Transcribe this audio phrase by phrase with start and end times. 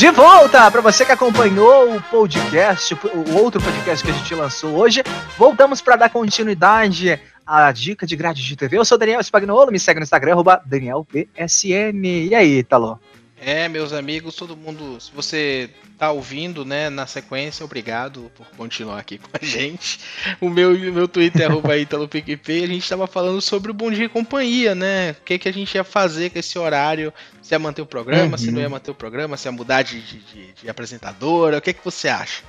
[0.00, 4.74] De volta para você que acompanhou o podcast, o outro podcast que a gente lançou
[4.74, 5.02] hoje.
[5.36, 8.78] Voltamos para dar continuidade à dica de grade de TV.
[8.78, 12.02] Eu sou Daniel Spagnolo, me segue no Instagram, DanielBSN.
[12.30, 12.98] E aí, Talô?
[13.42, 18.98] É, meus amigos, todo mundo, se você tá ouvindo, né, na sequência, obrigado por continuar
[18.98, 19.98] aqui com a gente.
[20.38, 21.72] O meu, meu Twitter é arroba
[22.06, 25.12] PicPay, a gente tava falando sobre o Bom Dia e Companhia, né?
[25.12, 28.32] O que, que a gente ia fazer com esse horário, se ia manter o programa,
[28.32, 28.38] uhum.
[28.38, 31.72] se não ia manter o programa, se ia mudar de, de, de apresentadora, o que,
[31.72, 32.42] que você acha?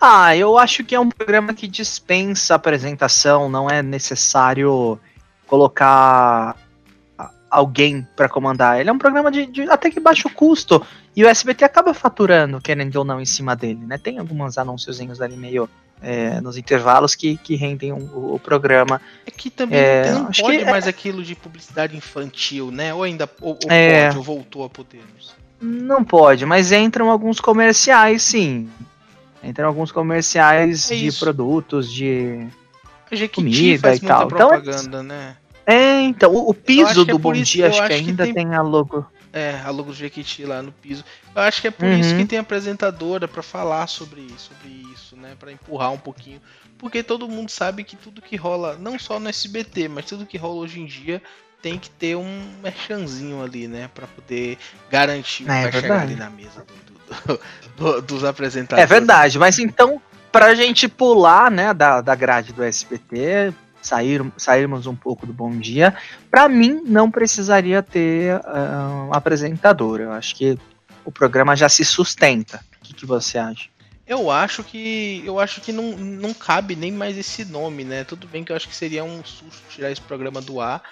[0.00, 4.98] Ah, eu acho que é um programa que dispensa apresentação, não é necessário
[5.46, 6.56] colocar
[7.54, 8.80] alguém para comandar.
[8.80, 10.84] Ele é um programa de, de, até que baixo custo.
[11.14, 13.96] E o SBT acaba faturando, querendo ou não, em cima dele, né?
[13.96, 15.68] Tem alguns anúnciozinhos ali meio
[16.02, 19.00] é, nos intervalos que, que rendem o, o programa.
[19.24, 20.90] É que também é, não pode é mais é...
[20.90, 22.92] aquilo de publicidade infantil, né?
[22.92, 24.06] Ou ainda ou, ou é.
[24.06, 25.02] pode, ou voltou a poder.
[25.60, 28.68] Não pode, mas entram alguns comerciais, sim.
[29.42, 32.48] Entram alguns comerciais é de produtos, de
[33.32, 34.26] comida e tal.
[34.26, 35.36] Então, propaganda, então, né?
[35.66, 38.46] É, então, o, o piso do é Bom isso, Dia acho que ainda que tem...
[38.46, 38.54] tem...
[38.54, 39.06] a logo.
[39.32, 41.04] É, a logo do Jequiti lá no piso.
[41.34, 41.98] Eu acho que é por uhum.
[41.98, 45.34] isso que tem apresentadora para falar sobre, sobre isso, né?
[45.38, 46.40] para empurrar um pouquinho.
[46.78, 50.36] Porque todo mundo sabe que tudo que rola, não só no SBT, mas tudo que
[50.36, 51.20] rola hoje em dia
[51.60, 53.88] tem que ter um merchanzinho ali, né?
[53.92, 54.58] para poder
[54.90, 55.82] garantir que é, vai verdade.
[55.82, 57.40] chegar ali na mesa do, do,
[57.76, 58.84] do, dos apresentadores.
[58.84, 63.52] É verdade, mas então, pra gente pular, né, da, da grade do SBT,
[63.86, 65.94] sair, sairmos um pouco do Bom Dia,
[66.30, 70.00] para mim não precisaria ter uh, um apresentador.
[70.00, 70.58] Eu acho que
[71.04, 72.64] o programa já se sustenta.
[72.80, 73.68] O que, que você acha?
[74.06, 78.04] Eu acho que eu acho que não, não cabe nem mais esse nome, né?
[78.04, 80.82] Tudo bem que eu acho que seria um susto tirar esse programa do ar,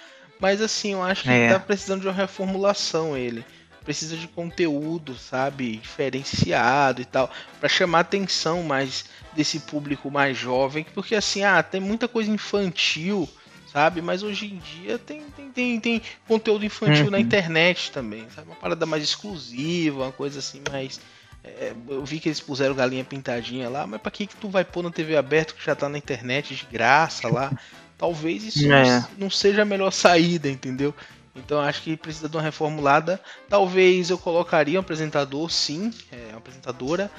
[0.41, 1.53] mas assim, eu acho que é.
[1.53, 3.45] tá precisando de uma reformulação ele
[3.85, 10.87] precisa de conteúdo, sabe, diferenciado e tal, para chamar atenção mais desse público mais jovem,
[10.95, 13.29] porque assim, ah, tem muita coisa infantil,
[13.73, 17.11] sabe, mas hoje em dia tem, tem, tem, tem conteúdo infantil uhum.
[17.11, 21.01] na internet também, sabe, uma parada mais exclusiva, uma coisa assim mais
[21.45, 24.65] é, eu vi que eles puseram galinha pintadinha lá, mas para que que tu vai
[24.65, 27.53] pôr na TV aberta que já tá na internet de graça lá?
[27.99, 29.07] Talvez isso é.
[29.19, 30.95] não seja a melhor saída, entendeu?
[31.35, 33.21] Então acho que precisa de uma reformulada.
[33.49, 37.11] Talvez eu colocaria um apresentador, sim, é, uma apresentadora,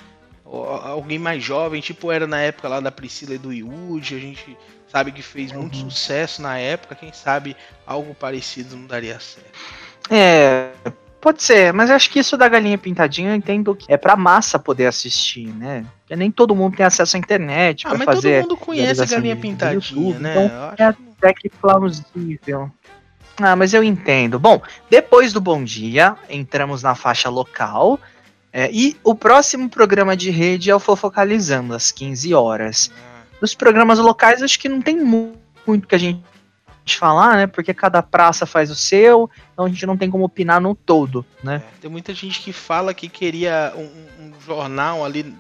[0.46, 4.58] alguém mais jovem, tipo era na época lá da Priscila e do Yudi, a gente
[4.88, 5.62] sabe que fez uhum.
[5.62, 9.60] muito sucesso na época, quem sabe algo parecido não daria certo.
[10.12, 10.70] É,
[11.20, 14.60] pode ser, mas acho que isso da galinha pintadinha eu entendo que é pra massa
[14.60, 15.86] poder assistir, né?
[16.02, 18.42] Porque nem todo mundo tem acesso à internet ah, mas fazer.
[18.42, 20.46] Todo mundo conhece a galinha pintadinha, YouTube, né?
[20.46, 22.70] Então é até que plausível.
[23.38, 24.40] Ah, mas eu entendo.
[24.40, 28.00] Bom, depois do Bom Dia, entramos na faixa local.
[28.52, 32.92] É, e o próximo programa de rede é o Fofocalizando, às 15 horas.
[33.42, 36.24] Nos programas locais, acho que não tem muito que a gente
[36.86, 37.48] falar, né?
[37.48, 41.26] Porque cada praça faz o seu, então a gente não tem como opinar no todo,
[41.44, 41.64] né?
[41.66, 45.36] É, tem muita gente que fala que queria um, um jornal ali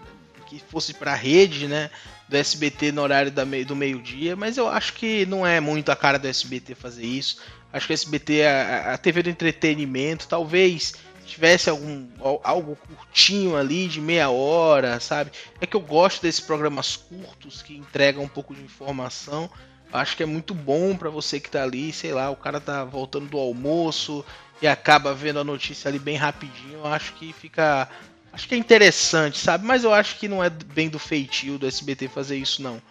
[0.47, 1.91] que fosse para rede, né?
[2.27, 6.17] Do SBT no horário do meio-dia, mas eu acho que não é muito a cara
[6.17, 7.37] do SBT fazer isso.
[7.73, 10.93] Acho que o SBT, a, a TV do entretenimento, talvez
[11.25, 12.07] tivesse algum
[12.43, 15.31] algo curtinho ali de meia hora, sabe?
[15.59, 19.49] É que eu gosto desses programas curtos que entregam um pouco de informação.
[19.91, 22.83] Acho que é muito bom para você que tá ali, sei lá, o cara tá
[22.83, 24.23] voltando do almoço
[24.61, 26.85] e acaba vendo a notícia ali bem rapidinho.
[26.85, 27.89] Acho que fica
[28.31, 29.65] acho que é interessante, sabe?
[29.65, 32.81] Mas eu acho que não é bem do feitio do SBT fazer isso não.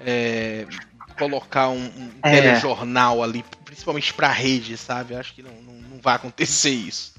[0.00, 0.66] É,
[1.12, 2.30] colocar um, um é.
[2.30, 5.14] telejornal ali, principalmente pra rede, sabe?
[5.14, 7.14] Eu acho que não, não, não vai acontecer isso.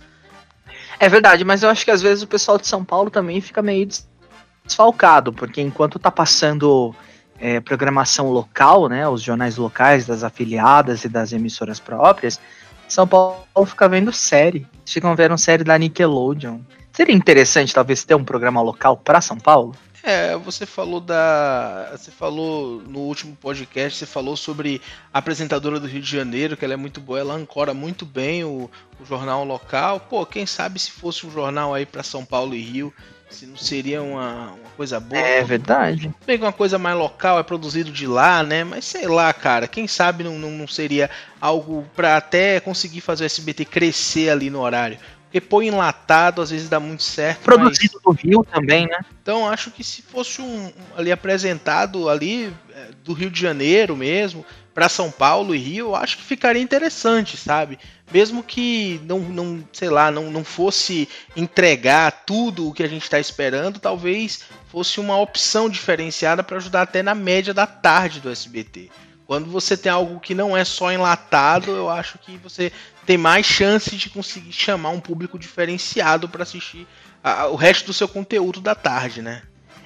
[1.00, 3.62] É verdade, mas eu acho que às vezes o pessoal de São Paulo também fica
[3.62, 3.88] meio
[4.66, 6.96] desfalcado, porque enquanto tá passando
[7.40, 12.40] é, programação local, né, os jornais locais das afiliadas e das emissoras próprias,
[12.88, 14.68] São Paulo fica vendo série.
[14.86, 16.60] Ficam vendo série da Nickelodeon.
[16.92, 19.76] Seria interessante talvez ter um programa local para São Paulo?
[20.04, 21.88] É, você falou da.
[21.94, 24.82] Você falou no último podcast, você falou sobre
[25.14, 28.44] a apresentadora do Rio de Janeiro, que ela é muito boa, ela ancora muito bem
[28.44, 28.70] o,
[29.00, 30.02] o jornal local.
[30.02, 32.94] Pô, quem sabe se fosse um jornal aí para São Paulo e Rio,
[33.30, 35.22] se não seria uma, uma coisa boa.
[35.22, 36.14] É verdade.
[36.26, 38.66] Bem uma coisa mais local, é produzido de lá, né?
[38.66, 41.10] Mas sei lá, cara, quem sabe não, não, não seria
[41.40, 45.00] algo para até conseguir fazer o SBT crescer ali no horário.
[45.34, 47.42] Porque põe enlatado, às vezes dá muito certo.
[47.42, 48.16] Produzido mas...
[48.16, 49.00] do Rio também, né?
[49.20, 54.46] Então acho que se fosse um, ali apresentado ali é, do Rio de Janeiro mesmo,
[54.76, 57.80] para São Paulo e Rio, acho que ficaria interessante, sabe?
[58.12, 63.02] mesmo que não, não sei lá, não, não fosse entregar tudo o que a gente
[63.02, 68.30] está esperando, talvez fosse uma opção diferenciada para ajudar até na média da tarde do
[68.30, 68.92] SBT.
[69.34, 72.72] Quando você tem algo que não é só enlatado, eu acho que você
[73.04, 76.86] tem mais chance de conseguir chamar um público diferenciado para assistir
[77.24, 79.42] a, o resto do seu conteúdo da tarde, né?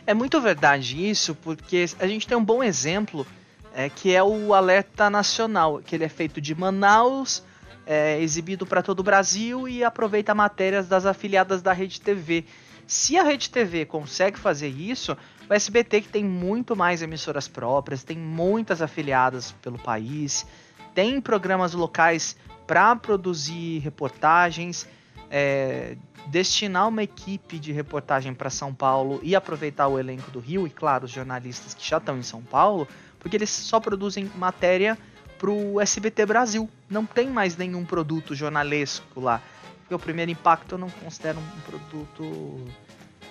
[0.06, 3.26] É muito verdade isso, porque a gente tem um bom exemplo
[3.74, 7.42] é, que é o Alerta Nacional, que ele é feito de Manaus,
[7.86, 12.44] é, exibido para todo o Brasil e aproveita matérias das afiliadas da Rede TV.
[12.86, 15.16] Se a Rede TV consegue fazer isso,
[15.50, 20.46] o SBT que tem muito mais emissoras próprias, tem muitas afiliadas pelo país,
[20.94, 22.36] tem programas locais
[22.66, 24.88] para produzir reportagens,
[25.30, 25.96] é,
[26.28, 30.70] destinar uma equipe de reportagem para São Paulo e aproveitar o elenco do Rio e,
[30.70, 32.88] claro, os jornalistas que já estão em São Paulo,
[33.20, 34.98] porque eles só produzem matéria
[35.38, 36.70] para o SBT Brasil.
[36.90, 39.42] Não tem mais nenhum produto jornalesco lá.
[39.80, 42.66] Porque o primeiro impacto eu não considero um produto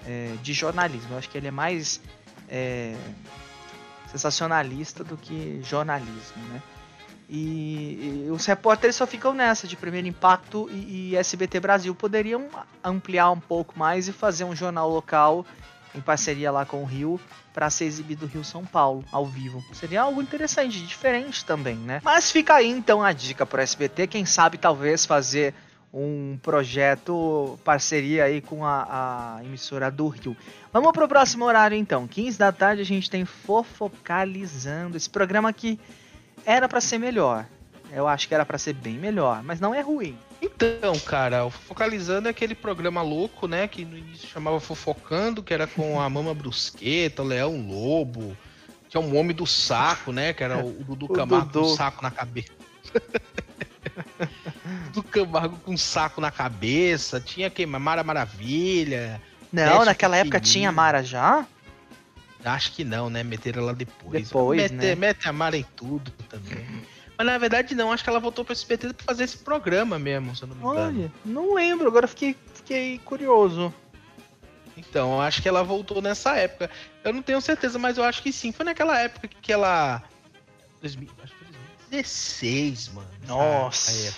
[0.07, 1.13] é, de jornalismo.
[1.13, 2.01] Eu acho que ele é mais
[2.49, 2.95] é,
[4.11, 6.63] sensacionalista do que jornalismo, né?
[7.29, 12.49] E, e, os repórteres só ficam nessa de primeiro impacto e, e, SBT Brasil poderiam
[12.85, 15.45] ampliar um pouco mais e fazer um jornal local
[15.93, 17.21] em parceria lá com o Rio
[17.53, 19.65] para ser exibido Rio São Paulo ao vivo.
[19.73, 22.01] Seria algo interessante, diferente também, né?
[22.05, 25.53] Mas fica aí então a dica para SBT, quem sabe talvez fazer
[25.97, 30.37] um projeto parceria aí com a, a emissora do Rio.
[30.71, 35.81] Vamos pro próximo horário então, 15 da tarde a gente tem Fofocalizando, esse programa que
[36.45, 37.47] era para ser melhor.
[37.91, 40.19] Eu acho que era para ser bem melhor, mas não é ruim.
[40.43, 43.67] Então, cara, o Focalizando é aquele programa louco, né?
[43.67, 48.37] Que no início chamava Fofocando, que era com a Mama Brusqueta, o Leão Lobo,
[48.91, 50.35] que é um homem do saco, né?
[50.35, 52.53] Que era o Dudu Camargo com um saco na cabeça.
[54.97, 57.21] Dudu Camargo com um saco na cabeça.
[57.21, 57.67] Tinha quem?
[57.67, 59.21] Mara Maravilha.
[59.53, 61.47] Não, naquela época tinha Mara já?
[62.45, 63.23] Acho que não, né?
[63.23, 64.29] Meteram ela depois.
[64.29, 64.95] Depois, mete, né?
[64.95, 66.65] Mete a Mara em tudo também.
[67.19, 70.37] Mas na verdade não, acho que ela voltou esse SBT pra fazer esse programa mesmo,
[70.37, 71.01] se eu não me engano.
[71.01, 73.73] Olha, não lembro, agora fiquei, fiquei curioso.
[74.77, 76.71] Então, acho que ela voltou nessa época.
[77.03, 78.53] Eu não tenho certeza, mas eu acho que sim.
[78.53, 80.03] Foi naquela época que ela.
[80.83, 81.47] 2000, acho que foi
[81.91, 83.09] 2016, mano.
[83.27, 83.91] Nossa.
[83.91, 84.13] Aí,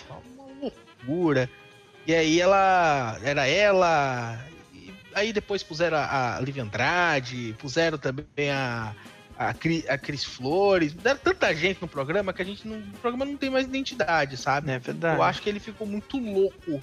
[1.08, 1.50] loucura.
[2.06, 3.18] E aí ela.
[3.22, 4.38] Era ela.
[5.14, 8.94] aí depois puseram a, a Liv Andrade, puseram também a
[9.38, 12.98] a, Cris, a Cris Flores, deram tanta gente no programa que a gente não, o
[13.00, 14.68] programa não tem mais identidade, sabe?
[14.68, 15.16] É verdade.
[15.16, 16.82] Eu acho que ele ficou muito louco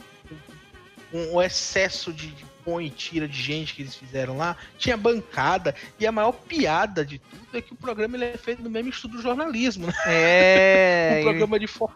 [1.12, 4.56] com o excesso de, de põe e tira de gente que eles fizeram lá.
[4.77, 8.63] Tinha bancada e a maior piada de tudo é que o programa ele é feito
[8.63, 9.94] no mesmo estudo jornalismo, né?
[10.07, 11.18] É.
[11.22, 11.95] um programa de forma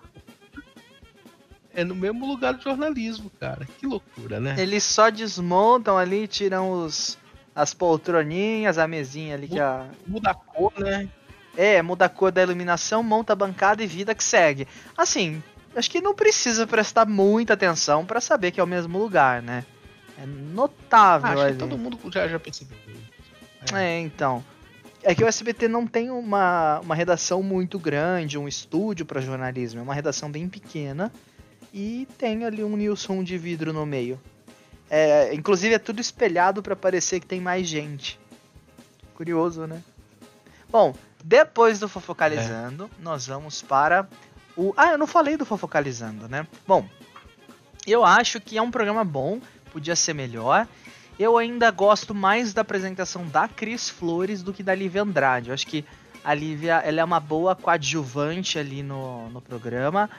[1.79, 3.67] é no mesmo lugar do jornalismo, cara.
[3.77, 4.55] Que loucura, né?
[4.57, 7.17] Eles só desmontam ali, tiram os
[7.55, 9.87] as poltroninhas, a mesinha ali que a.
[10.07, 11.09] Muda a cor, né?
[11.57, 14.65] É, muda a cor da iluminação, monta a bancada e vida que segue.
[14.97, 15.43] Assim,
[15.75, 19.65] acho que não precisa prestar muita atenção para saber que é o mesmo lugar, né?
[20.17, 21.31] É notável.
[21.31, 21.53] Acho ali.
[21.53, 22.77] que todo mundo já, já percebeu.
[23.73, 23.83] É.
[23.83, 24.43] é, então.
[25.01, 29.79] É que o SBT não tem uma, uma redação muito grande, um estúdio para jornalismo.
[29.79, 31.11] É uma redação bem pequena.
[31.73, 34.19] E tem ali um Nilson de vidro no meio.
[34.89, 38.19] É, inclusive é tudo espelhado para parecer que tem mais gente.
[39.13, 39.83] Curioso, né?
[40.69, 43.01] Bom, depois do Fofocalizando, é.
[43.01, 44.07] nós vamos para
[44.55, 44.73] o.
[44.75, 46.47] Ah, eu não falei do Fofocalizando, né?
[46.67, 46.87] Bom,
[47.85, 49.39] eu acho que é um programa bom,
[49.71, 50.67] podia ser melhor.
[51.19, 55.49] Eu ainda gosto mais da apresentação da Cris Flores do que da Lívia Andrade.
[55.49, 55.85] Eu acho que
[56.23, 60.09] a Lívia ela é uma boa coadjuvante ali no, no programa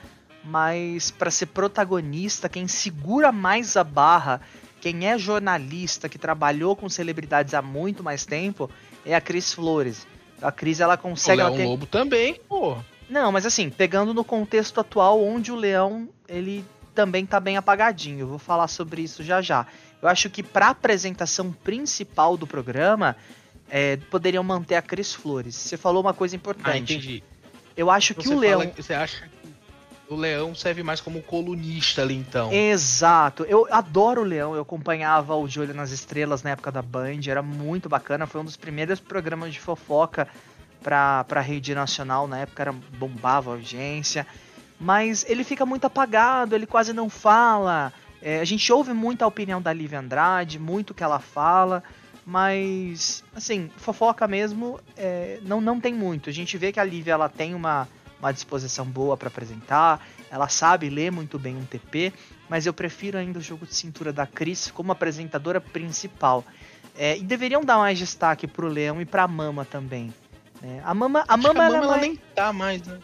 [0.44, 4.40] mas para ser protagonista, quem segura mais a barra,
[4.80, 8.70] quem é jornalista, que trabalhou com celebridades há muito mais tempo,
[9.04, 10.06] é a Cris Flores.
[10.40, 11.42] A Cris ela consegue.
[11.42, 11.64] O Leão ter...
[11.66, 12.76] Lobo também, pô.
[13.08, 18.20] Não, mas assim, pegando no contexto atual, onde o Leão ele também tá bem apagadinho.
[18.20, 19.66] Eu vou falar sobre isso já já.
[20.00, 23.16] Eu acho que para apresentação principal do programa,
[23.68, 25.54] é, poderiam manter a Cris Flores.
[25.54, 26.70] Você falou uma coisa importante.
[26.70, 27.22] Ah, entendi.
[27.76, 28.70] Eu acho que o Leão.
[28.76, 29.28] você acha
[30.10, 32.52] o Leão serve mais como colunista ali, então.
[32.52, 33.44] Exato.
[33.44, 34.54] Eu adoro o Leão.
[34.54, 37.20] Eu acompanhava o De Olho nas Estrelas na época da Band.
[37.28, 38.26] Era muito bacana.
[38.26, 40.26] Foi um dos primeiros programas de fofoca
[40.82, 42.26] pra, pra rede nacional.
[42.26, 44.26] Na época era, bombava a audiência.
[44.80, 46.56] Mas ele fica muito apagado.
[46.56, 47.92] Ele quase não fala.
[48.20, 50.58] É, a gente ouve muito a opinião da Lívia Andrade.
[50.58, 51.84] Muito que ela fala.
[52.26, 56.28] Mas, assim, fofoca mesmo é, não, não tem muito.
[56.28, 57.88] A gente vê que a Lívia ela tem uma
[58.20, 62.12] uma disposição boa para apresentar, ela sabe ler muito bem um TP,
[62.48, 66.44] mas eu prefiro ainda o jogo de cintura da Cris como apresentadora principal.
[66.96, 70.12] É, e deveriam dar mais destaque pro Leão e pra Mama também.
[70.60, 70.82] Né?
[70.84, 72.98] A Mama, a Mama, a Mama ela, ela nem tá mais, né?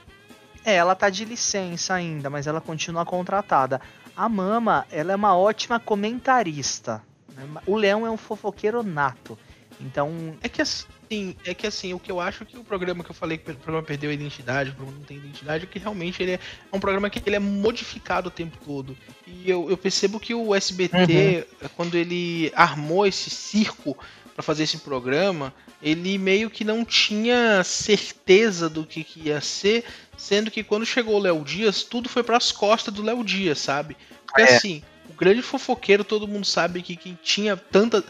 [0.65, 3.81] É, ela tá de licença ainda, mas ela continua contratada.
[4.17, 7.03] A Mama, ela é uma ótima comentarista.
[7.35, 7.47] Né?
[7.67, 9.39] O Leão é um fofoqueiro nato.
[9.81, 10.37] Então.
[10.43, 10.61] É que
[11.07, 13.51] assim, é que assim, o que eu acho que o programa que eu falei que
[13.51, 16.41] o programa perdeu a identidade, o programa não tem identidade, é que realmente ele é
[16.73, 18.97] um programa que ele é modificado o tempo todo.
[19.27, 21.69] E eu, eu percebo que o SBT, uhum.
[21.77, 23.97] quando ele armou esse circo
[24.35, 29.85] para fazer esse programa, ele meio que não tinha certeza do que, que ia ser,
[30.17, 33.59] sendo que quando chegou o Léo Dias, tudo foi para as costas do Léo Dias,
[33.59, 33.97] sabe?
[34.27, 34.57] Porque é.
[34.57, 38.05] assim, o grande fofoqueiro, todo mundo sabe que quem tinha tanta.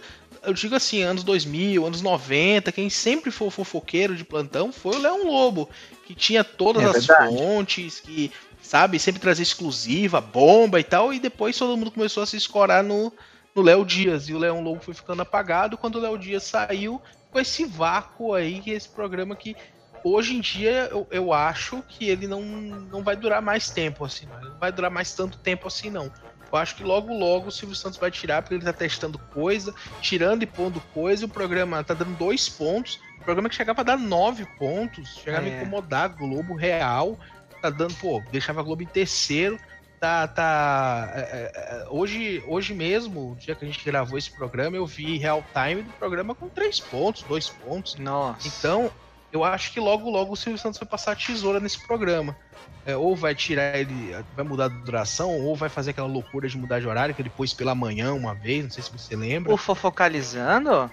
[0.47, 4.97] Eu digo assim, anos 2000, anos 90, quem sempre foi o fofoqueiro de plantão foi
[4.97, 5.69] o Leão Lobo,
[6.07, 7.37] que tinha todas é as verdade.
[7.37, 8.31] fontes, que,
[8.63, 12.85] sabe, sempre trazia exclusiva, bomba e tal, e depois todo mundo começou a se escorar
[12.85, 13.13] no,
[13.57, 17.41] Léo Dias, e o Leão Lobo foi ficando apagado, quando o Léo Dias saiu, com
[17.41, 19.57] esse vácuo aí, que é esse programa que
[20.05, 24.27] hoje em dia eu, eu acho que ele não, não vai durar mais tempo assim,
[24.27, 24.51] não.
[24.51, 26.13] não vai durar mais tanto tempo assim não.
[26.53, 29.75] Eu acho que logo logo o Silvio Santos vai tirar, porque ele tá testando coisa,
[30.01, 33.01] tirando e pondo coisa, e o programa tá dando dois pontos.
[33.21, 35.53] O programa que chegava a dar nove pontos, chegava é.
[35.53, 37.19] a incomodar Globo Real,
[37.61, 39.59] tá dando, pô, deixava a Globo em terceiro.
[39.99, 41.11] Tá, tá.
[41.15, 44.87] É, é, é, hoje, hoje mesmo, o dia que a gente gravou esse programa, eu
[44.87, 47.97] vi real time do programa com três pontos, dois pontos.
[47.97, 48.47] Nossa.
[48.47, 48.91] Então,
[49.33, 52.37] eu acho que logo, logo o Silvio Santos vai passar a tesoura nesse programa.
[52.85, 56.57] É, ou vai tirar ele, vai mudar a duração, ou vai fazer aquela loucura de
[56.57, 59.53] mudar de horário que ele pôs pela manhã uma vez, não sei se você lembra.
[59.53, 60.89] O Fofocalizando?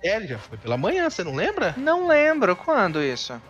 [0.00, 1.74] É, ele já foi pela manhã, você não lembra?
[1.76, 3.40] Não lembro, quando isso?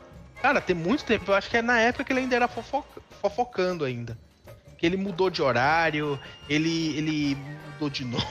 [0.40, 3.02] Cara, tem muito tempo, eu acho que é na época que ele ainda era fofoca,
[3.20, 4.16] fofocando ainda.
[4.78, 7.36] Que ele mudou de horário, ele, ele
[7.72, 8.24] mudou de nome.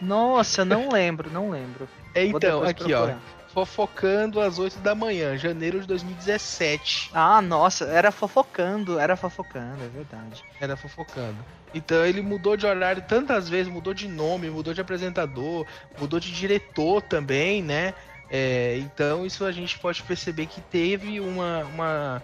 [0.00, 1.88] Nossa, não lembro, não lembro.
[2.14, 3.18] É, então, aqui procurar.
[3.36, 3.39] ó.
[3.52, 7.10] Fofocando às 8 da manhã, janeiro de 2017.
[7.12, 10.44] Ah, nossa, era fofocando, era fofocando, é verdade.
[10.60, 11.36] Era fofocando.
[11.74, 15.66] Então ele mudou de horário tantas vezes, mudou de nome, mudou de apresentador,
[15.98, 17.94] mudou de diretor também, né?
[18.30, 22.22] É, então isso a gente pode perceber que teve uma, uma,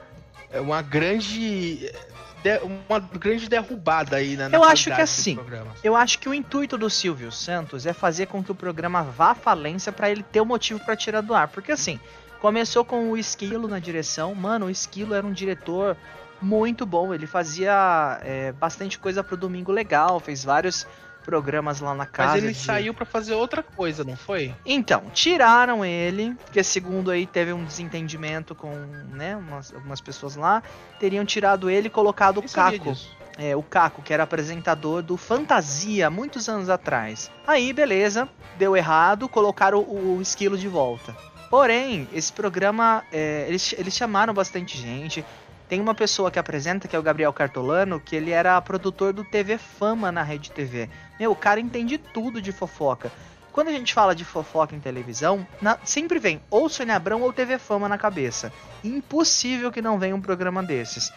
[0.60, 1.90] uma grande
[2.88, 5.38] uma grande derrubada aí na, Eu acho que assim,
[5.82, 9.32] eu acho que o intuito do Silvio Santos é fazer com que o programa vá
[9.32, 11.98] à falência para ele ter o um motivo para tirar do ar, porque assim,
[12.40, 15.96] começou com o Esquilo na direção, mano, o Esquilo era um diretor
[16.40, 20.86] muito bom, ele fazia é, bastante coisa pro Domingo Legal, fez vários
[21.26, 22.34] programas lá na casa.
[22.34, 22.58] Mas ele de...
[22.58, 24.54] saiu para fazer outra coisa, não foi?
[24.64, 28.70] Então, tiraram ele, porque segundo aí teve um desentendimento com,
[29.12, 30.62] né, umas, algumas pessoas lá,
[31.00, 32.96] teriam tirado ele e colocado o Caco.
[33.36, 37.30] É, o Caco, que era apresentador do Fantasia muitos anos atrás.
[37.44, 41.14] Aí, beleza, deu errado, colocaram o, o esquilo de volta.
[41.50, 45.24] Porém, esse programa, é, eles, eles chamaram bastante gente,
[45.68, 49.24] tem uma pessoa que apresenta, que é o Gabriel Cartolano, que ele era produtor do
[49.24, 50.88] TV Fama na Rede TV.
[51.18, 53.10] Meu, o cara entende tudo de fofoca.
[53.52, 57.32] Quando a gente fala de fofoca em televisão, na, sempre vem ou Sônia Abrão ou
[57.32, 58.52] TV Fama na cabeça.
[58.84, 61.12] Impossível que não venha um programa desses.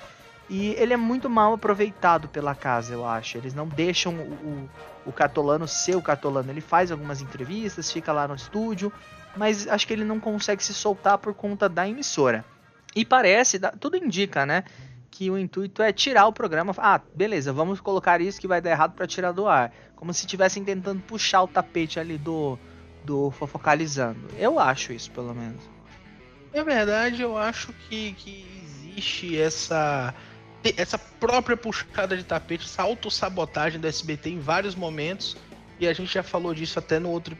[0.49, 3.37] E ele é muito mal aproveitado pela casa, eu acho.
[3.37, 4.69] Eles não deixam o, o,
[5.07, 6.49] o Cartolano ser o Cartolano.
[6.49, 8.91] Ele faz algumas entrevistas, fica lá no estúdio,
[9.35, 12.43] mas acho que ele não consegue se soltar por conta da emissora.
[12.95, 14.63] E parece, tudo indica, né?
[15.11, 16.73] Que o intuito é tirar o programa.
[16.77, 19.73] Ah, beleza, vamos colocar isso que vai dar errado para tirar do ar.
[19.95, 22.57] Como se estivessem tentando puxar o tapete ali do,
[23.03, 24.19] do fofocalizando.
[24.37, 25.61] Eu acho isso, pelo menos.
[26.53, 30.13] É verdade, eu acho que, que existe essa
[30.75, 35.37] essa própria puxada de tapete, essa autossabotagem do SBT em vários momentos.
[35.79, 37.37] E a gente já falou disso até no outro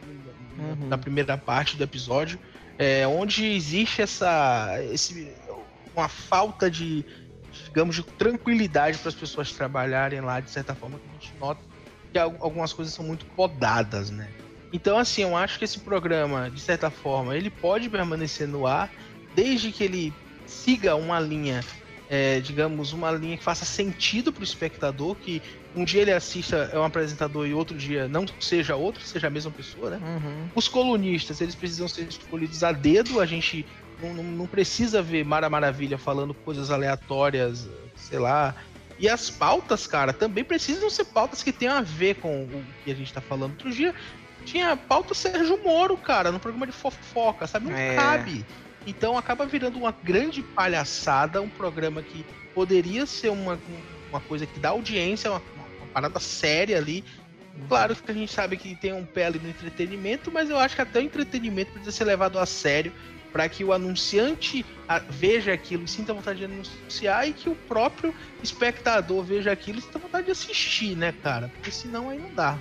[0.58, 0.88] uhum.
[0.88, 2.38] na primeira parte do episódio
[2.80, 5.30] é, onde existe essa esse,
[5.94, 7.04] uma falta de
[7.66, 11.60] digamos de tranquilidade para as pessoas trabalharem lá de certa forma que a gente nota
[12.10, 14.28] que algumas coisas são muito podadas, né?
[14.72, 18.90] Então assim, eu acho que esse programa de certa forma ele pode permanecer no ar
[19.34, 20.12] desde que ele
[20.46, 21.60] siga uma linha
[22.08, 25.40] é, digamos, uma linha que faça sentido para o espectador, que
[25.74, 29.30] um dia ele assista é um apresentador e outro dia não seja outro, seja a
[29.30, 30.00] mesma pessoa, né?
[30.02, 30.48] Uhum.
[30.54, 33.64] Os colunistas, eles precisam ser escolhidos a dedo, a gente
[34.02, 38.54] não, não, não, precisa ver Mara Maravilha falando coisas aleatórias, sei lá.
[38.98, 42.90] E as pautas, cara, também precisam ser pautas que tenham a ver com o que
[42.90, 43.52] a gente tá falando.
[43.52, 43.94] Outro dia
[44.44, 47.70] tinha pauta Sérgio Moro, cara, no programa de fofoca, sabe?
[47.70, 47.94] Não é.
[47.94, 48.44] cabe.
[48.86, 52.24] Então acaba virando uma grande palhaçada, um programa que
[52.54, 53.58] poderia ser uma,
[54.10, 55.42] uma coisa que dá audiência, uma,
[55.92, 57.04] parada séria ali.
[57.68, 60.74] Claro que a gente sabe que tem um pé ali no entretenimento, mas eu acho
[60.76, 62.92] que até o entretenimento precisa ser levado a sério
[63.32, 64.64] para que o anunciante
[65.08, 69.82] veja aquilo e sinta vontade de anunciar e que o próprio espectador veja aquilo e
[69.82, 71.48] sinta vontade de assistir, né, cara?
[71.48, 72.58] Porque senão aí não dá.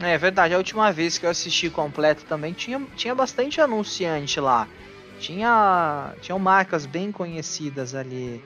[0.00, 4.68] É verdade, a última vez que eu assisti completo também tinha, tinha bastante anunciante lá.
[5.18, 8.42] Tinha, tinham marcas bem conhecidas ali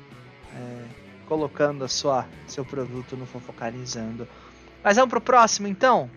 [0.55, 4.27] é, colocando a sua, seu produto no Fofocalizando.
[4.83, 6.11] Mas vamos pro próximo então?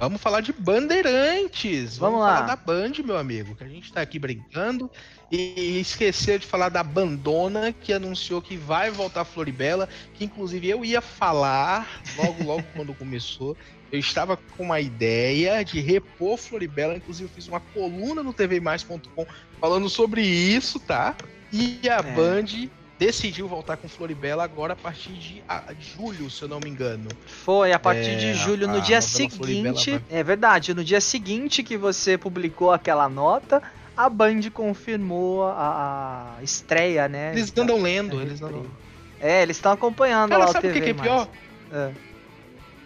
[0.00, 1.96] Vamos falar de Bandeirantes.
[1.96, 2.34] Vamos, Vamos lá.
[2.34, 4.90] falar da Band, meu amigo, que a gente tá aqui brincando
[5.30, 10.68] e esqueceu de falar da Bandona, que anunciou que vai voltar a Floribela, que inclusive
[10.68, 13.56] eu ia falar logo, logo quando começou.
[13.90, 19.26] Eu estava com uma ideia de repor Floribela, inclusive eu fiz uma coluna no tvmais.com
[19.58, 21.16] falando sobre isso, tá?
[21.50, 22.02] E a é.
[22.02, 26.68] Band decidiu voltar com Floribela agora a partir de a, julho, se eu não me
[26.68, 27.08] engano.
[27.26, 29.92] Foi, a partir é, de julho, no a, dia a seguinte.
[29.92, 30.02] Vai...
[30.10, 33.62] É verdade, no dia seguinte que você publicou aquela nota,
[33.96, 37.32] a Band confirmou a, a estreia, né?
[37.32, 38.66] Eles andam lendo, eles andam.
[39.20, 41.28] É, eles estão acompanhando Cara, lá sabe o que, que é pior?
[41.72, 41.90] É.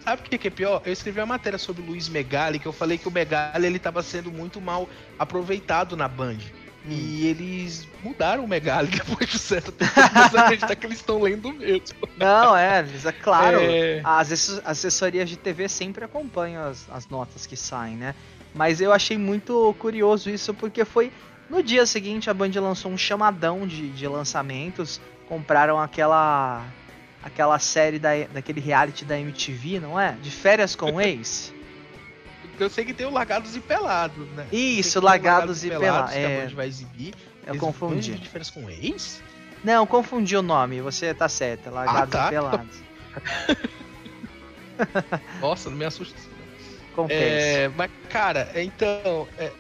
[0.05, 0.83] Sabe o que, que é pior?
[0.85, 3.77] Eu escrevi uma matéria sobre o Luiz Megali, que eu falei que o Megali ele
[3.77, 4.89] estava sendo muito mal
[5.19, 6.39] aproveitado na Band.
[6.85, 6.91] Hum.
[6.91, 11.53] E eles mudaram o Megali depois de certo tempo, mas acreditar que eles estão lendo
[11.53, 11.97] mesmo.
[12.17, 13.59] Não, é, eles, é claro.
[13.61, 14.01] É...
[14.05, 18.15] As assessorias de TV sempre acompanham as, as notas que saem, né?
[18.55, 21.13] Mas eu achei muito curioso isso, porque foi
[21.49, 25.01] no dia seguinte a Band lançou um chamadão de, de lançamentos.
[25.29, 26.65] Compraram aquela
[27.23, 30.17] aquela série da, daquele reality da MTV, não é?
[30.21, 31.53] De férias com ex.
[32.63, 34.47] Eu sei que tem o Largados e Pelados, né?
[34.53, 36.13] Isso, Largados, e Pelados.
[36.15, 36.47] É...
[36.47, 36.55] Que é.
[36.55, 37.15] vai exibir.
[37.47, 38.17] Eu confundi.
[38.29, 39.23] Férias com ex?
[39.65, 40.81] Não, confundi o nome.
[40.81, 41.71] Você tá certo.
[41.71, 42.27] Largados ah, tá.
[42.27, 42.83] e Pelados.
[45.41, 46.19] Nossa, não me assusta.
[47.09, 49.51] É, mas, cara, então, é,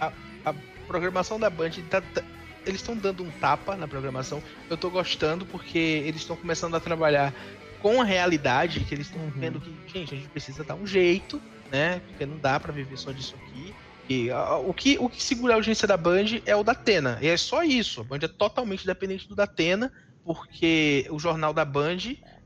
[0.00, 0.12] a,
[0.46, 0.54] a,
[0.86, 2.22] programação da Band tá, tá,
[2.64, 4.42] eles estão dando um tapa na programação.
[4.70, 7.34] Eu tô gostando porque eles estão começando a trabalhar
[7.80, 9.32] com a realidade, que eles estão uhum.
[9.34, 12.00] vendo que, gente, a gente precisa dar um jeito né?
[12.08, 13.74] Porque não dá para viver só disso aqui.
[14.08, 14.30] E
[14.66, 17.18] o, que, o que segura a audiência da Band é o da Atena.
[17.20, 18.00] E é só isso.
[18.00, 19.92] A Band é totalmente dependente do Datena,
[20.24, 21.98] porque o jornal da Band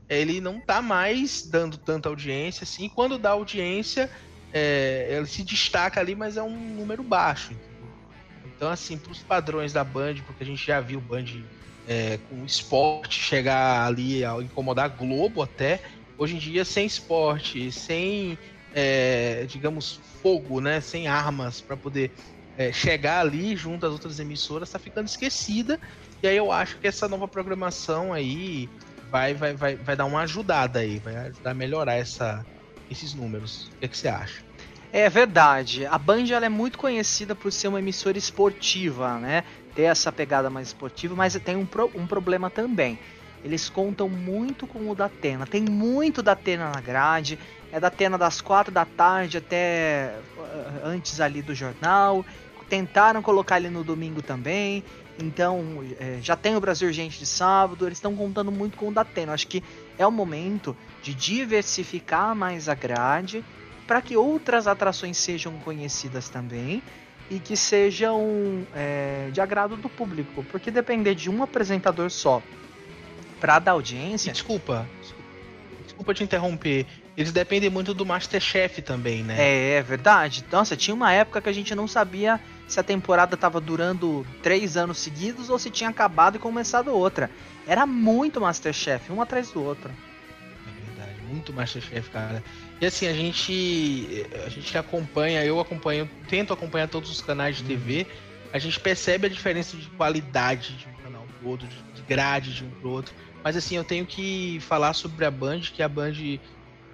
[0.09, 2.89] ele não tá mais dando tanta audiência assim.
[2.89, 4.11] Quando dá audiência,
[4.51, 7.53] é, ele se destaca ali, mas é um número baixo.
[8.45, 11.25] Então, assim, para os padrões da Band, porque a gente já viu Band
[11.87, 15.81] é, com esporte chegar ali a incomodar a Globo até,
[16.17, 18.37] hoje em dia sem esporte, sem
[18.73, 22.11] é, digamos, fogo, né, sem armas para poder
[22.57, 25.79] é, chegar ali junto às outras emissoras, está ficando esquecida.
[26.21, 28.69] E aí eu acho que essa nova programação aí
[29.11, 32.45] vai, vai, vai, vai dar uma ajudada aí, vai ajudar a melhorar essa,
[32.89, 33.67] esses números.
[33.75, 34.41] O que, é que você acha?
[34.91, 35.85] É verdade.
[35.87, 39.43] A Band ela é muito conhecida por ser uma emissora esportiva, né?
[39.75, 42.99] Ter essa pegada mais esportiva, mas tem um, pro, um problema também.
[43.43, 45.47] Eles contam muito com o da Atena.
[45.47, 47.39] Tem muito da Atena na grade
[47.73, 52.23] é da Atena das quatro da tarde até uh, antes ali do jornal.
[52.69, 54.83] Tentaram colocar ele no domingo também.
[55.17, 57.85] Então, é, já tem o Brasil Urgente de sábado.
[57.87, 59.33] Eles estão contando muito com o da Atena.
[59.33, 59.63] Acho que
[59.97, 63.43] é o momento de diversificar mais a grade
[63.87, 66.81] para que outras atrações sejam conhecidas também
[67.29, 70.43] e que sejam é, de agrado do público.
[70.51, 72.41] Porque depender de um apresentador só
[73.39, 74.31] para dar audiência.
[74.31, 74.87] Desculpa,
[75.85, 79.35] desculpa te interromper eles dependem muito do Masterchef também, né?
[79.37, 80.43] É, é verdade.
[80.51, 84.75] Nossa, tinha uma época que a gente não sabia se a temporada tava durando três
[84.75, 87.29] anos seguidos ou se tinha acabado e começado outra.
[87.67, 89.91] Era muito Masterchef, um atrás do outro.
[90.67, 92.43] É verdade, muito Masterchef, cara.
[92.81, 97.63] E assim, a gente a gente acompanha, eu acompanho, tento acompanhar todos os canais de
[97.63, 98.07] TV,
[98.51, 102.63] a gente percebe a diferença de qualidade de um canal pro outro, de grade de
[102.63, 103.13] um pro outro.
[103.43, 106.13] Mas assim, eu tenho que falar sobre a Band, que a Band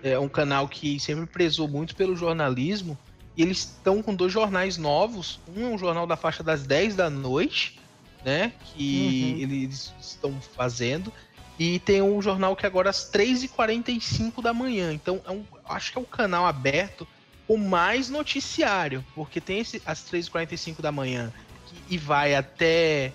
[0.03, 2.97] é um canal que sempre prezou muito pelo jornalismo.
[3.35, 5.39] E eles estão com dois jornais novos.
[5.55, 7.79] Um é um jornal da faixa das 10 da noite,
[8.25, 8.51] né?
[8.65, 9.41] Que uhum.
[9.41, 11.11] eles estão fazendo.
[11.57, 14.93] E tem um jornal que agora às 3h45 da manhã.
[14.93, 17.07] Então, é um, acho que é um canal aberto
[17.47, 19.05] com mais noticiário.
[19.15, 21.31] Porque tem esse às 3h45 da manhã
[21.65, 23.13] que, e vai até.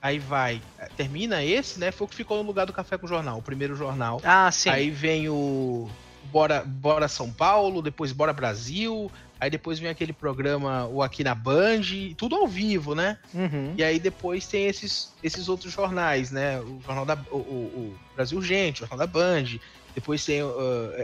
[0.00, 0.60] Aí vai.
[0.96, 1.92] Termina esse, né?
[1.92, 4.20] Foi o que ficou no lugar do Café com o Jornal, o primeiro jornal.
[4.24, 4.68] Ah, sim.
[4.70, 5.88] Aí vem o
[6.30, 11.34] Bora, Bora São Paulo, depois Bora Brasil, aí depois vem aquele programa, o Aqui na
[11.34, 11.82] Band,
[12.16, 13.18] tudo ao vivo, né?
[13.34, 13.74] Uhum.
[13.76, 16.60] E aí depois tem esses, esses outros jornais, né?
[16.60, 19.58] O jornal da o, o Brasil Gente, o jornal da Band,
[19.94, 20.50] depois tem uh,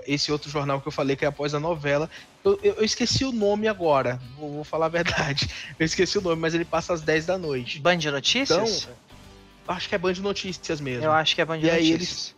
[0.06, 2.08] esse outro jornal que eu falei que é após a novela.
[2.42, 5.48] Eu, eu, eu esqueci o nome agora, vou, vou, falar a verdade.
[5.78, 7.78] Eu esqueci o nome, mas ele passa às 10 da noite.
[7.80, 8.82] Band Notícias?
[8.82, 11.04] Então, acho que é Band Notícias mesmo.
[11.04, 11.80] Eu acho que é Band e Notícias.
[11.80, 12.34] Aí eles,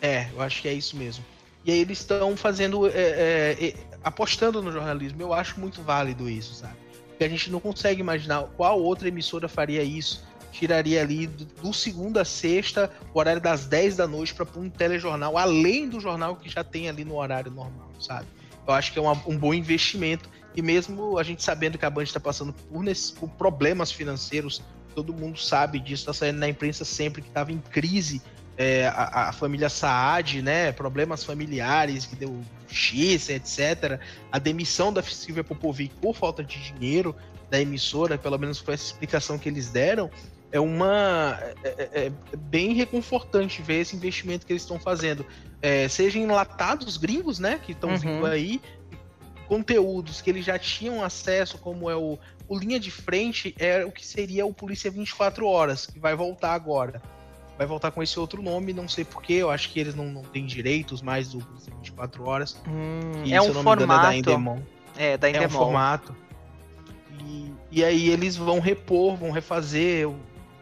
[0.00, 1.24] é, eu acho que é isso mesmo.
[1.66, 2.86] E aí eles estão fazendo.
[2.86, 3.74] É, é, é,
[4.04, 5.20] apostando no jornalismo.
[5.20, 6.76] Eu acho muito válido isso, sabe?
[7.08, 10.24] Porque a gente não consegue imaginar qual outra emissora faria isso.
[10.52, 14.70] Tiraria ali do, do segunda a sexta, o horário das 10 da noite, para um
[14.70, 18.26] telejornal, além do jornal que já tem ali no horário normal, sabe?
[18.66, 20.30] Eu acho que é uma, um bom investimento.
[20.54, 24.62] E mesmo a gente sabendo que a Band está passando por, nesse, por problemas financeiros,
[24.94, 28.22] todo mundo sabe disso, está saindo na imprensa sempre que estava em crise
[28.56, 34.00] é, a, a, família Saad, né, problemas familiares que deu X, etc.
[34.32, 37.14] A demissão da Silvia Popovic por falta de dinheiro
[37.50, 40.10] da emissora, pelo menos foi essa explicação que eles deram.
[40.50, 45.26] É uma é, é, é bem reconfortante ver esse investimento que eles estão fazendo,
[45.60, 47.98] é, seja enlatados gringos, né, que estão uhum.
[47.98, 48.60] vindo aí,
[49.48, 53.92] conteúdos que eles já tinham acesso, como é o, o linha de frente, é o
[53.92, 57.02] que seria o Polícia 24 horas, que vai voltar agora
[57.56, 60.22] vai voltar com esse outro nome, não sei porquê, eu acho que eles não, não
[60.22, 61.38] têm direitos mais do
[61.78, 62.60] 24 horas.
[62.68, 63.82] Hum, é um formato.
[63.82, 64.62] É da Endemol.
[64.96, 65.44] É, da Endemol.
[65.44, 66.16] É um formato.
[67.24, 70.08] E, e aí eles vão repor, vão refazer.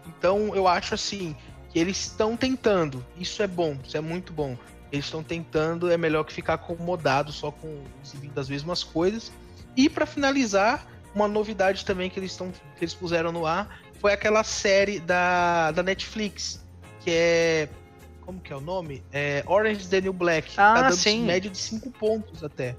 [0.07, 1.35] Então eu acho assim,
[1.71, 3.05] que eles estão tentando.
[3.19, 4.57] Isso é bom, isso é muito bom.
[4.93, 7.83] Eles estão tentando, é melhor que ficar acomodado só com
[8.37, 9.33] as mesmas coisas.
[9.77, 14.13] E para finalizar, uma novidade também que eles, estão que eles puseram no ar foi
[14.13, 16.64] aquela série da, da Netflix,
[17.05, 17.69] que é.
[18.23, 19.05] Como que é o nome?
[19.13, 20.53] É Orange the New Black.
[20.57, 21.25] Ah, tá dando sim.
[21.25, 22.75] média de 5 pontos até.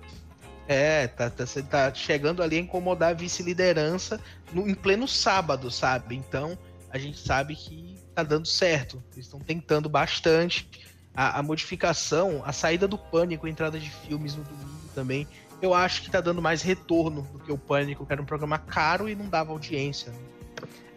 [0.68, 4.20] É, tá, tá, tá chegando ali a incomodar a vice-liderança
[4.52, 6.16] em pleno sábado, sabe?
[6.16, 6.58] Então,
[6.90, 9.04] a gente sabe que tá dando certo.
[9.14, 10.68] Eles estão tentando bastante.
[11.14, 15.26] A, a, modificação, a saída do pânico, a entrada de filmes no domingo também,
[15.62, 18.58] eu acho que tá dando mais retorno do que o pânico, que era um programa
[18.58, 20.12] caro e não dava audiência.
[20.12, 20.18] Né?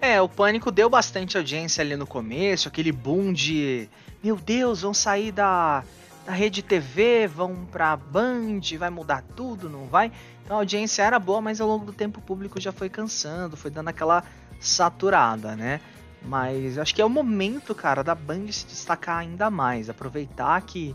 [0.01, 3.89] É, o Pânico deu bastante audiência ali no começo, aquele boom de.
[4.23, 5.83] Meu Deus, vão sair da,
[6.25, 10.13] da rede TV, vão pra Band, vai mudar tudo, não vai?
[10.45, 13.57] Então a audiência era boa, mas ao longo do tempo o público já foi cansando,
[13.57, 14.23] foi dando aquela
[14.61, 15.81] saturada, né?
[16.23, 20.95] Mas acho que é o momento, cara, da Band se destacar ainda mais, aproveitar que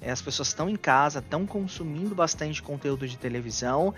[0.00, 3.94] é, as pessoas estão em casa, estão consumindo bastante conteúdo de televisão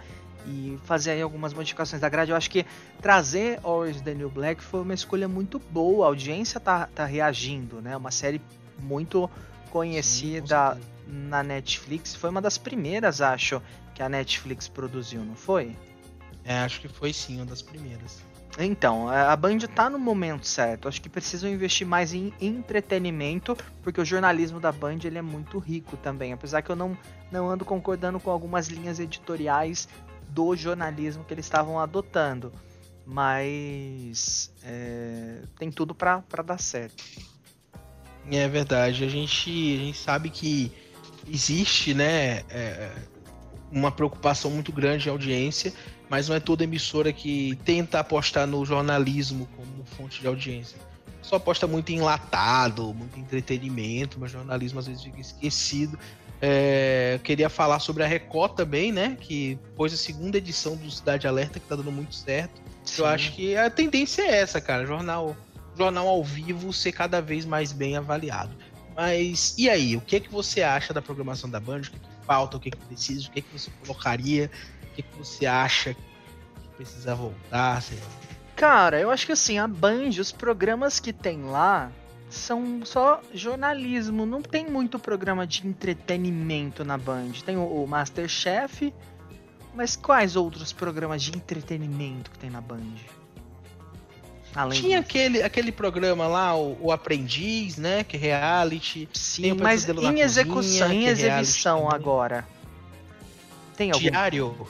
[0.47, 2.31] e fazer aí algumas modificações da grade.
[2.31, 2.65] Eu acho que
[3.01, 6.07] trazer Orange the New Black foi uma escolha muito boa.
[6.07, 7.97] A audiência tá, tá reagindo, né?
[7.97, 8.41] Uma série
[8.79, 9.29] muito
[9.71, 10.81] conhecida Sim,
[11.29, 12.15] na Netflix.
[12.15, 13.61] Foi uma das primeiras, acho,
[13.95, 15.77] que a Netflix produziu, não foi?
[16.45, 18.23] É, acho que foi sim, uma das primeiras.
[18.59, 20.89] Então, a Band tá no momento certo.
[20.89, 25.59] Acho que precisam investir mais em entretenimento, porque o jornalismo da Band ele é muito
[25.59, 26.33] rico também.
[26.33, 26.97] Apesar que eu não,
[27.31, 29.89] não ando concordando com algumas linhas editoriais
[30.29, 32.53] do jornalismo que eles estavam adotando.
[33.05, 37.05] Mas é, tem tudo para dar certo.
[38.31, 39.05] É verdade.
[39.05, 40.73] A gente, a gente sabe que
[41.29, 42.91] existe né, é,
[43.71, 45.73] uma preocupação muito grande de audiência,
[46.09, 50.79] mas não é toda emissora que tenta apostar no jornalismo como fonte de audiência.
[51.23, 55.99] Só aposta muito em latado, muito entretenimento, mas jornalismo às vezes fica esquecido
[56.41, 59.17] é, queria falar sobre a Record também, né?
[59.21, 62.61] Que pôs a segunda edição do Cidade Alerta, que tá dando muito certo.
[62.85, 63.03] Sim.
[63.03, 64.87] Eu acho que a tendência é essa, cara.
[64.87, 65.37] Jornal,
[65.77, 68.55] jornal ao vivo ser cada vez mais bem avaliado.
[68.95, 69.97] Mas e aí?
[69.97, 71.81] O que é que você acha da programação da Band?
[71.81, 72.57] O que, é que falta?
[72.57, 73.29] O que, é que precisa?
[73.29, 74.51] O que, é que você colocaria?
[74.83, 77.83] O que, é que você acha que precisa voltar?
[77.83, 78.27] Sei lá.
[78.55, 81.93] Cara, eu acho que assim, a Band, os programas que tem lá,
[82.29, 87.33] são só jornalismo, não tem muito programa de entretenimento na Band.
[87.45, 88.93] Tem o, o Masterchef,
[89.75, 92.97] mas quais outros programas de entretenimento que tem na Band?
[94.55, 98.03] Além Tinha aquele, aquele programa lá, o, o, Aprendiz, né?
[98.03, 99.07] Que é reality.
[99.13, 102.47] Sim, mas em execução, em é exibição agora.
[103.77, 104.03] Tem algum?
[104.03, 104.67] Diário?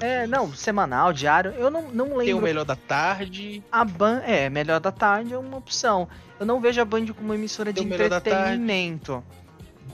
[0.00, 1.52] É, não, semanal, diário.
[1.52, 2.24] Eu não, não lembro.
[2.24, 3.62] Tem o Melhor da Tarde.
[3.70, 6.08] A Band, é, Melhor da Tarde é uma opção.
[6.38, 9.24] Eu não vejo a Band como uma emissora de entretenimento.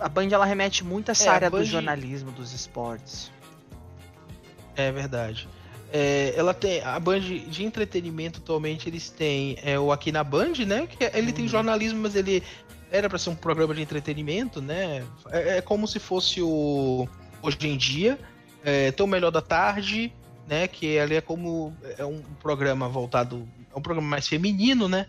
[0.00, 1.59] A Band ela remete muito a essa é, área Band...
[1.59, 3.31] do jornalismo, dos esportes.
[4.74, 5.48] É verdade.
[5.92, 10.55] É, ela tem a Band de entretenimento atualmente eles têm é o aqui na Band,
[10.66, 10.87] né?
[10.87, 11.50] Que ele tem uhum.
[11.50, 12.42] jornalismo, mas ele
[12.90, 15.05] era para ser um programa de entretenimento, né?
[15.31, 17.07] É, é, como se fosse o
[17.42, 18.18] hoje em dia,
[18.64, 20.12] é, tem o melhor da tarde,
[20.48, 20.66] né?
[20.66, 25.07] Que ali é como é um programa voltado, é um programa mais feminino, né?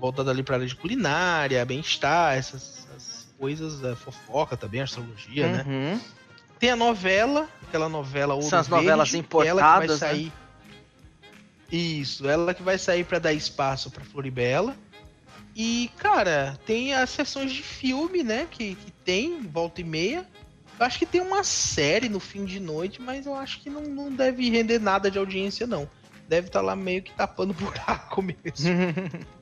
[0.00, 5.64] Voltado ali para área de culinária, bem-estar, essas, essas, coisas, a fofoca também, astrologia, né?
[5.66, 5.94] uhum.
[5.94, 6.00] né?
[6.58, 10.26] Tem a novela, aquela novela Ouro São as Verde, novelas importadas, ela que vai sair.
[10.26, 10.32] Né?
[11.72, 14.76] Isso, ela que vai sair para dar espaço para Floribela.
[15.54, 18.46] E, cara, tem as sessões de filme, né?
[18.50, 20.26] Que, que tem, volta e meia.
[20.78, 23.82] Eu acho que tem uma série no fim de noite, mas eu acho que não,
[23.82, 25.88] não deve render nada de audiência, não.
[26.28, 28.70] Deve estar tá lá meio que tapando buraco mesmo.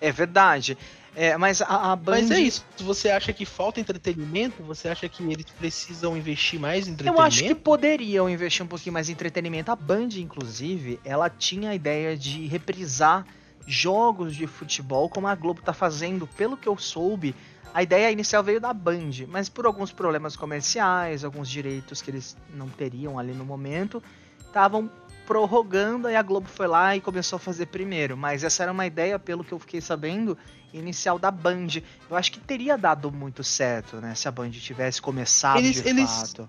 [0.00, 0.76] é verdade.
[1.14, 2.12] É, mas a, a Band...
[2.12, 2.62] Mas é isso.
[2.80, 4.62] Você acha que falta entretenimento?
[4.64, 7.22] Você acha que eles precisam investir mais em entretenimento?
[7.22, 9.72] Eu acho que poderiam investir um pouquinho mais em entretenimento.
[9.72, 13.26] A Band, inclusive, ela tinha a ideia de reprisar
[13.66, 17.34] jogos de futebol, como a Globo tá fazendo, pelo que eu soube,
[17.74, 22.36] a ideia inicial veio da Band, mas por alguns problemas comerciais, alguns direitos que eles
[22.54, 24.02] não teriam ali no momento,
[24.40, 24.90] estavam
[25.26, 28.16] prorrogando, aí a Globo foi lá e começou a fazer primeiro.
[28.16, 30.38] Mas essa era uma ideia, pelo que eu fiquei sabendo,
[30.72, 31.68] inicial da Band.
[32.08, 34.14] Eu acho que teria dado muito certo, né?
[34.14, 36.48] Se a Band tivesse começado eles, de eles, fato.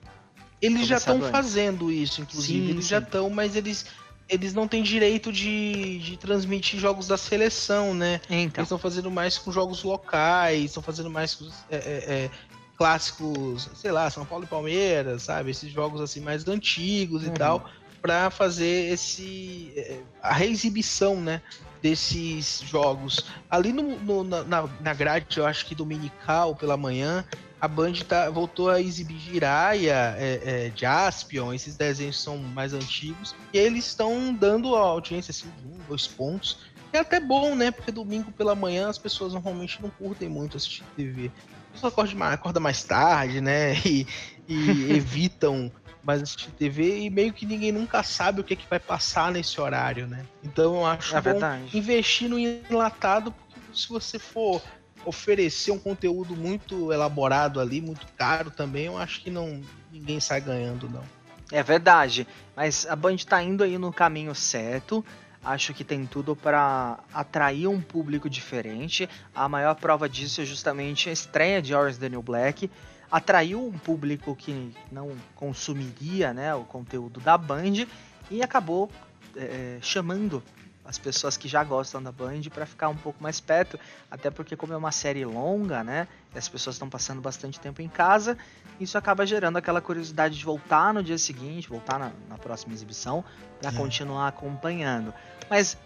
[0.61, 2.65] Eles já estão fazendo isso, inclusive.
[2.65, 2.91] Sim, eles sim.
[2.91, 3.85] já estão, mas eles
[4.29, 8.19] eles não têm direito de, de transmitir jogos da seleção, né?
[8.25, 8.61] Então.
[8.61, 12.31] Eles estão fazendo mais com jogos locais, estão fazendo mais com é, é, é,
[12.77, 15.51] clássicos, sei lá, São Paulo e Palmeiras, sabe?
[15.51, 17.29] Esses jogos assim mais antigos uhum.
[17.29, 17.69] e tal,
[18.01, 21.41] para fazer esse é, a reexibição, né?
[21.81, 23.25] Desses jogos.
[23.49, 27.23] Ali no, no na, na grade, eu acho que dominical pela manhã,
[27.60, 33.36] a Band tá, voltou a exibir Jiraya, é, é, Jaspion, esses desenhos são mais antigos,
[33.51, 36.60] e eles estão dando a audiência assim, um, dois pontos.
[36.93, 37.71] É até bom, né?
[37.71, 41.31] Porque domingo pela manhã as pessoas normalmente não curtem muito assistir TV.
[41.69, 43.75] A pessoa acorda, acorda mais tarde, né?
[43.86, 45.69] E, e evitam
[46.08, 49.30] mais assistir TV e meio que ninguém nunca sabe o que, é que vai passar
[49.30, 50.26] nesse horário, né?
[50.41, 51.78] Então eu acho é bom verdade.
[51.78, 54.62] investir no enlatado, porque se você for
[55.06, 60.39] oferecer um conteúdo muito elaborado ali, muito caro também, eu acho que não ninguém sai
[60.39, 61.04] ganhando não.
[61.52, 65.04] É verdade, mas a Band está indo aí no caminho certo.
[65.43, 69.10] Acho que tem tudo para atrair um público diferente.
[69.36, 72.70] A maior prova disso é justamente a estreia de Orange Daniel Black.
[73.12, 77.86] Atraiu um público que não consumiria né, o conteúdo da Band
[78.30, 78.91] e acabou
[79.36, 80.43] é, chamando
[80.88, 83.78] as pessoas que já gostam da Band para ficar um pouco mais perto,
[84.10, 87.82] até porque como é uma série longa, né, e as pessoas estão passando bastante tempo
[87.82, 88.38] em casa,
[88.80, 93.24] isso acaba gerando aquela curiosidade de voltar no dia seguinte, voltar na, na próxima exibição,
[93.60, 93.74] para é.
[93.74, 95.13] continuar acompanhando.
[95.50, 95.78] Mas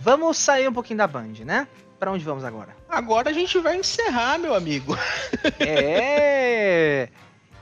[0.00, 1.68] vamos sair um pouquinho da Band, né?
[1.98, 2.76] Para onde vamos agora?
[2.88, 4.96] Agora a gente vai encerrar, meu amigo.
[5.58, 7.08] é!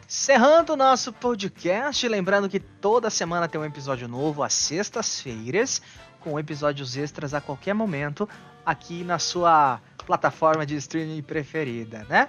[0.06, 5.80] Encerrando o nosso podcast, lembrando que toda semana tem um episódio novo às sextas-feiras
[6.20, 8.28] com episódios extras a qualquer momento
[8.64, 12.28] aqui na sua plataforma de streaming preferida, né?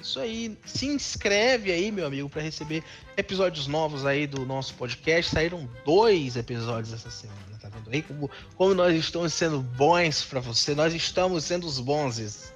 [0.00, 2.82] Isso aí, se inscreve aí, meu amigo, para receber
[3.16, 5.30] episódios novos aí do nosso podcast.
[5.32, 10.40] Saíram dois episódios essa semana, tá vendo aí como, como nós estamos sendo bons para
[10.40, 10.74] você?
[10.74, 12.52] Nós estamos sendo os bonzes.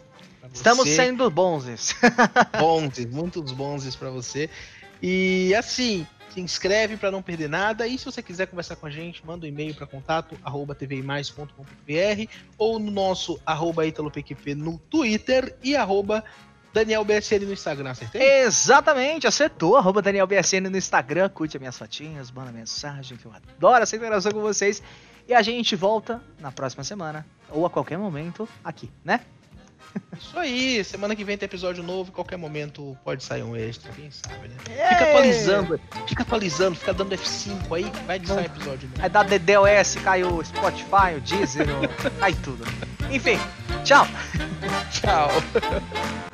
[0.53, 1.95] Estamos sendo bonzes.
[2.59, 4.49] bonzes, muitos bonzes para você.
[5.03, 7.87] E assim, se inscreve para não perder nada.
[7.87, 12.31] E se você quiser conversar com a gente, manda um e-mail para contato arroba tvmais.com.br
[12.59, 16.25] ou no nosso arroba italopqp no Twitter e arroba
[16.75, 18.41] DanielBSN no Instagram, acertei?
[18.43, 19.77] Exatamente, acertou.
[19.77, 24.33] Arroba DanielBSN no Instagram, curte as minhas fotinhas, manda mensagem, que eu adoro essa interação
[24.33, 24.83] com vocês.
[25.29, 29.21] E a gente volta na próxima semana, ou a qualquer momento, aqui, né?
[30.19, 34.11] Isso aí, semana que vem tem episódio novo, qualquer momento pode sair um extra, quem
[34.11, 34.57] sabe, né?
[34.89, 39.01] Fica atualizando, fica atualizando, fica dando F5 aí, vai sair episódio novo.
[39.01, 41.69] Aí dá DDoS, cai o Spotify, o Deezer,
[42.19, 42.65] cai tudo.
[43.13, 43.39] Enfim,
[43.85, 44.07] tchau.
[44.91, 45.29] tchau.